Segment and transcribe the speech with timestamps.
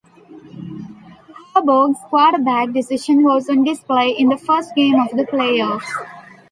[1.53, 5.85] Harbaugh's quarterback decision was on display in the first game of the playoffs.